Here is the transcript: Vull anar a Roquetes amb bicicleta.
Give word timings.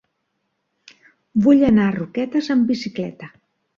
Vull 1.47 1.61
anar 1.67 1.85
a 1.91 1.93
Roquetes 1.99 2.53
amb 2.57 2.73
bicicleta. 2.75 3.31